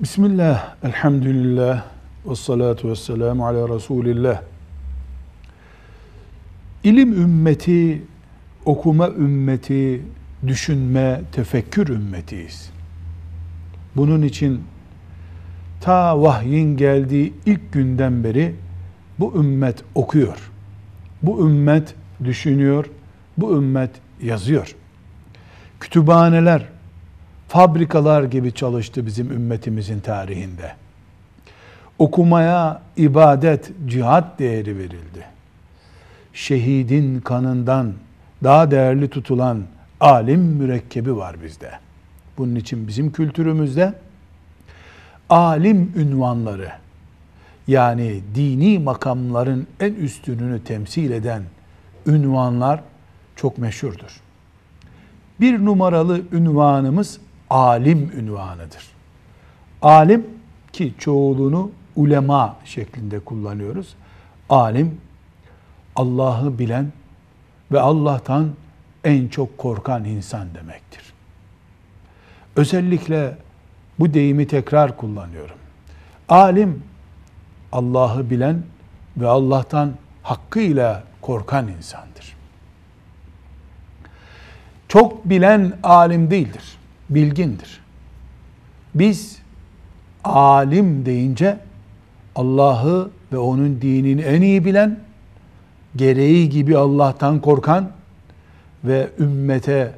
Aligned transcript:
Bismillah, 0.00 0.74
elhamdülillah, 0.82 1.84
ve 2.26 2.34
salatu 2.34 2.90
ve 2.90 2.96
selamu 2.96 3.46
ala 3.46 3.74
Resulillah. 3.74 4.42
İlim 6.84 7.12
ümmeti, 7.12 8.02
okuma 8.64 9.08
ümmeti, 9.08 10.02
düşünme, 10.46 11.20
tefekkür 11.32 11.88
ümmetiyiz. 11.88 12.70
Bunun 13.96 14.22
için 14.22 14.62
ta 15.80 16.22
vahyin 16.22 16.76
geldiği 16.76 17.32
ilk 17.46 17.72
günden 17.72 18.24
beri 18.24 18.54
bu 19.18 19.34
ümmet 19.36 19.84
okuyor. 19.94 20.50
Bu 21.22 21.48
ümmet 21.48 21.94
düşünüyor. 22.24 22.86
Bu 23.38 23.56
ümmet 23.56 23.90
yazıyor. 24.22 24.76
Kütüphaneler, 25.80 26.73
fabrikalar 27.54 28.22
gibi 28.22 28.52
çalıştı 28.52 29.06
bizim 29.06 29.30
ümmetimizin 29.30 30.00
tarihinde. 30.00 30.72
Okumaya 31.98 32.82
ibadet, 32.96 33.70
cihat 33.86 34.38
değeri 34.38 34.78
verildi. 34.78 35.24
Şehidin 36.32 37.20
kanından 37.20 37.92
daha 38.44 38.70
değerli 38.70 39.08
tutulan 39.08 39.62
alim 40.00 40.40
mürekkebi 40.40 41.16
var 41.16 41.36
bizde. 41.44 41.70
Bunun 42.38 42.54
için 42.54 42.88
bizim 42.88 43.12
kültürümüzde 43.12 43.94
alim 45.28 45.92
ünvanları 45.96 46.72
yani 47.66 48.20
dini 48.34 48.78
makamların 48.78 49.66
en 49.80 49.94
üstününü 49.94 50.64
temsil 50.64 51.10
eden 51.10 51.42
ünvanlar 52.06 52.80
çok 53.36 53.58
meşhurdur. 53.58 54.20
Bir 55.40 55.64
numaralı 55.64 56.22
ünvanımız 56.32 57.20
alim 57.54 58.12
ünvanıdır. 58.16 58.88
Alim 59.82 60.26
ki 60.72 60.94
çoğulunu 60.98 61.70
ulema 61.96 62.56
şeklinde 62.64 63.20
kullanıyoruz. 63.20 63.94
Alim 64.48 65.00
Allah'ı 65.96 66.58
bilen 66.58 66.92
ve 67.72 67.80
Allah'tan 67.80 68.50
en 69.04 69.28
çok 69.28 69.58
korkan 69.58 70.04
insan 70.04 70.54
demektir. 70.54 71.02
Özellikle 72.56 73.36
bu 73.98 74.14
deyimi 74.14 74.46
tekrar 74.46 74.96
kullanıyorum. 74.96 75.56
Alim 76.28 76.82
Allah'ı 77.72 78.30
bilen 78.30 78.62
ve 79.16 79.28
Allah'tan 79.28 79.92
hakkıyla 80.22 81.04
korkan 81.20 81.68
insandır. 81.68 82.36
Çok 84.88 85.24
bilen 85.24 85.72
alim 85.82 86.30
değildir, 86.30 86.78
bilgindir. 87.14 87.80
Biz 88.94 89.38
alim 90.24 91.06
deyince 91.06 91.58
Allah'ı 92.36 93.10
ve 93.32 93.38
onun 93.38 93.80
dinini 93.80 94.20
en 94.20 94.42
iyi 94.42 94.64
bilen, 94.64 94.98
gereği 95.96 96.48
gibi 96.48 96.76
Allah'tan 96.76 97.40
korkan 97.40 97.90
ve 98.84 99.08
ümmete 99.18 99.94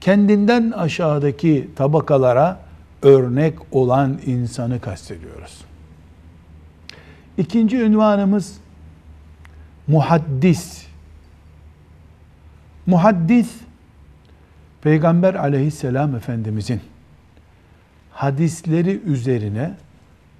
kendinden 0.00 0.70
aşağıdaki 0.70 1.68
tabakalara 1.76 2.60
örnek 3.02 3.54
olan 3.72 4.18
insanı 4.26 4.80
kastediyoruz. 4.80 5.64
İkinci 7.38 7.80
ünvanımız 7.80 8.56
muhaddis. 9.86 10.86
Muhaddis 12.86 13.50
Peygamber 14.82 15.34
aleyhisselam 15.34 16.16
efendimizin 16.16 16.80
hadisleri 18.10 19.00
üzerine 19.06 19.74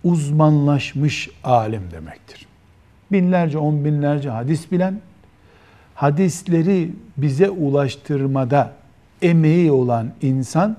uzmanlaşmış 0.04 1.30
alim 1.44 1.82
demektir. 1.92 2.46
Binlerce, 3.12 3.58
on 3.58 3.84
binlerce 3.84 4.30
hadis 4.30 4.72
bilen, 4.72 5.00
hadisleri 5.94 6.90
bize 7.16 7.50
ulaştırmada 7.50 8.72
emeği 9.22 9.72
olan 9.72 10.12
insan 10.22 10.76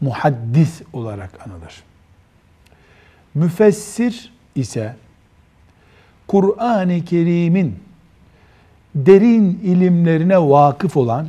muhaddis 0.00 0.82
olarak 0.92 1.46
anılır. 1.46 1.82
Müfessir 3.34 4.32
ise 4.54 4.96
Kur'an-ı 6.26 7.04
Kerim'in 7.04 7.78
derin 8.94 9.60
ilimlerine 9.64 10.38
vakıf 10.38 10.96
olan, 10.96 11.28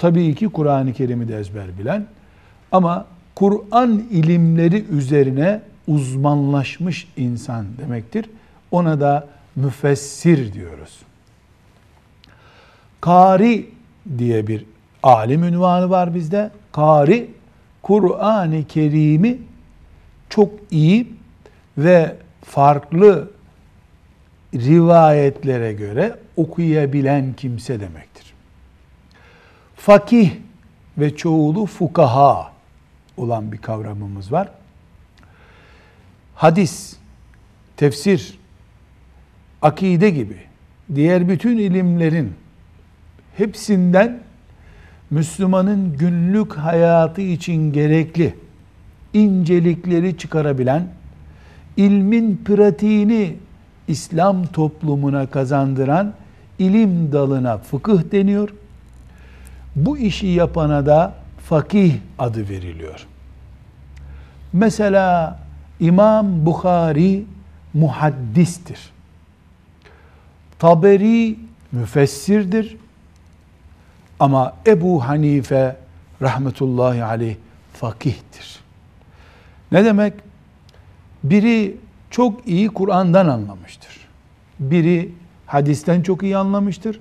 tabii 0.00 0.34
ki 0.34 0.48
Kur'an-ı 0.48 0.92
Kerim'i 0.92 1.28
de 1.28 1.38
ezber 1.38 1.78
bilen 1.78 2.06
ama 2.72 3.06
Kur'an 3.34 4.04
ilimleri 4.10 4.84
üzerine 4.84 5.60
uzmanlaşmış 5.86 7.08
insan 7.16 7.66
demektir. 7.78 8.30
Ona 8.70 9.00
da 9.00 9.28
müfessir 9.56 10.52
diyoruz. 10.52 10.98
Kari 13.00 13.70
diye 14.18 14.46
bir 14.46 14.64
alim 15.02 15.44
ünvanı 15.44 15.90
var 15.90 16.14
bizde. 16.14 16.50
Kari, 16.72 17.30
Kur'an-ı 17.82 18.64
Kerim'i 18.64 19.38
çok 20.28 20.50
iyi 20.70 21.12
ve 21.78 22.16
farklı 22.44 23.30
rivayetlere 24.54 25.72
göre 25.72 26.16
okuyabilen 26.36 27.32
kimse 27.32 27.80
demektir. 27.80 28.29
Fakih 29.80 30.30
ve 30.98 31.16
çoğulu 31.16 31.66
fukaha 31.66 32.52
olan 33.16 33.52
bir 33.52 33.58
kavramımız 33.58 34.32
var. 34.32 34.48
Hadis, 36.34 36.96
tefsir, 37.76 38.38
akide 39.62 40.10
gibi 40.10 40.36
diğer 40.94 41.28
bütün 41.28 41.58
ilimlerin 41.58 42.32
hepsinden 43.36 44.20
Müslümanın 45.10 45.96
günlük 45.96 46.56
hayatı 46.56 47.20
için 47.20 47.72
gerekli 47.72 48.34
incelikleri 49.14 50.18
çıkarabilen, 50.18 50.88
ilmin 51.76 52.42
pratiğini 52.44 53.36
İslam 53.88 54.46
toplumuna 54.46 55.26
kazandıran 55.26 56.14
ilim 56.58 57.12
dalına 57.12 57.58
fıkıh 57.58 58.12
deniyor. 58.12 58.50
Bu 59.76 59.98
işi 59.98 60.26
yapana 60.26 60.86
da 60.86 61.14
fakih 61.48 61.94
adı 62.18 62.48
veriliyor. 62.48 63.06
Mesela 64.52 65.38
İmam 65.80 66.46
Bukhari 66.46 67.24
muhaddistir. 67.74 68.90
Taberi 70.58 71.36
müfessirdir. 71.72 72.76
Ama 74.20 74.56
Ebu 74.66 75.08
Hanife 75.08 75.76
rahmetullahi 76.22 77.04
aleyh 77.04 77.36
fakihtir. 77.72 78.58
Ne 79.72 79.84
demek? 79.84 80.14
Biri 81.24 81.76
çok 82.10 82.48
iyi 82.48 82.68
Kur'an'dan 82.68 83.28
anlamıştır. 83.28 84.00
Biri 84.58 85.12
hadisten 85.46 86.02
çok 86.02 86.22
iyi 86.22 86.36
anlamıştır. 86.36 87.00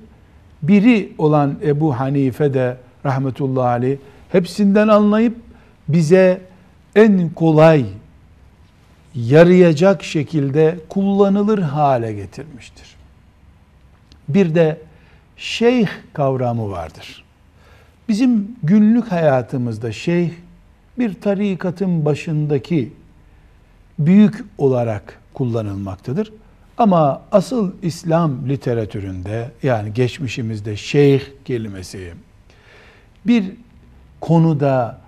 Biri 0.61 1.13
olan 1.17 1.55
Ebu 1.63 1.99
Hanife 1.99 2.53
de 2.53 2.77
rahmetullahi 3.05 3.67
aleyh 3.67 3.97
hepsinden 4.31 4.87
anlayıp 4.87 5.35
bize 5.87 6.41
en 6.95 7.29
kolay 7.29 7.85
yarayacak 9.15 10.03
şekilde 10.03 10.79
kullanılır 10.89 11.59
hale 11.59 12.13
getirmiştir. 12.13 12.95
Bir 14.29 14.55
de 14.55 14.77
şeyh 15.37 15.87
kavramı 16.13 16.71
vardır. 16.71 17.23
Bizim 18.09 18.47
günlük 18.63 19.11
hayatımızda 19.11 19.91
şeyh 19.91 20.31
bir 20.99 21.13
tarikatın 21.21 22.05
başındaki 22.05 22.93
büyük 23.99 24.45
olarak 24.57 25.19
kullanılmaktadır. 25.33 26.33
Ama 26.79 27.21
asıl 27.31 27.71
İslam 27.81 28.49
literatüründe 28.49 29.51
yani 29.63 29.93
geçmişimizde 29.93 30.75
şeyh 30.75 31.21
kelimesi 31.45 32.13
bir 33.27 33.51
konuda 34.21 35.01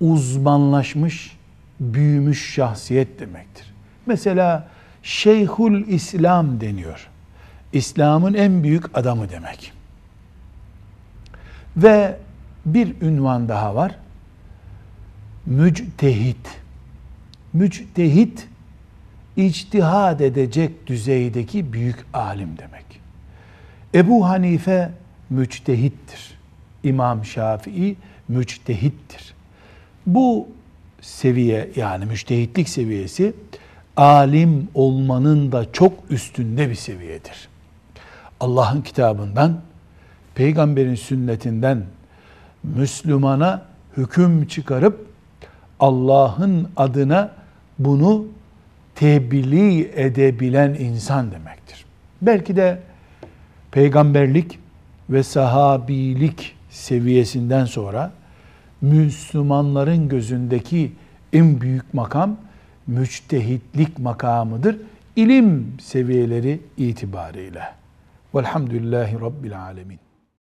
uzmanlaşmış, 0.00 1.36
büyümüş 1.80 2.54
şahsiyet 2.54 3.20
demektir. 3.20 3.74
Mesela 4.06 4.68
Şeyhul 5.02 5.86
İslam 5.86 6.60
deniyor. 6.60 7.08
İslam'ın 7.72 8.34
en 8.34 8.62
büyük 8.62 8.98
adamı 8.98 9.30
demek. 9.30 9.72
Ve 11.76 12.16
bir 12.66 13.00
ünvan 13.00 13.48
daha 13.48 13.74
var. 13.74 13.94
Müctehit. 15.46 16.60
Müctehit 17.52 18.48
içtihad 19.38 20.20
edecek 20.20 20.86
düzeydeki 20.86 21.72
büyük 21.72 22.06
alim 22.12 22.48
demek. 22.58 22.84
Ebu 23.94 24.28
Hanife 24.28 24.90
müctehittir. 25.30 26.38
İmam 26.82 27.24
Şafii 27.24 27.96
müctehittir. 28.28 29.34
Bu 30.06 30.48
seviye 31.00 31.70
yani 31.76 32.04
müştehitlik 32.04 32.68
seviyesi 32.68 33.34
alim 33.96 34.68
olmanın 34.74 35.52
da 35.52 35.72
çok 35.72 35.92
üstünde 36.10 36.70
bir 36.70 36.74
seviyedir. 36.74 37.48
Allah'ın 38.40 38.82
kitabından, 38.82 39.60
peygamberin 40.34 40.94
sünnetinden 40.94 41.84
Müslümana 42.62 43.62
hüküm 43.96 44.46
çıkarıp 44.46 45.06
Allah'ın 45.80 46.68
adına 46.76 47.30
bunu 47.78 48.26
tebliğ 48.98 49.90
edebilen 49.94 50.74
insan 50.74 51.32
demektir. 51.32 51.84
Belki 52.22 52.56
de 52.56 52.78
peygamberlik 53.70 54.58
ve 55.10 55.22
sahabilik 55.22 56.56
seviyesinden 56.70 57.64
sonra 57.64 58.12
Müslümanların 58.80 60.08
gözündeki 60.08 60.92
en 61.32 61.60
büyük 61.60 61.94
makam 61.94 62.36
müçtehitlik 62.86 63.98
makamıdır. 63.98 64.76
İlim 65.16 65.66
seviyeleri 65.80 66.60
itibariyle. 66.76 67.62
Velhamdülillahi 68.34 69.20
Rabbil 69.20 69.60
Alemin. 69.60 69.98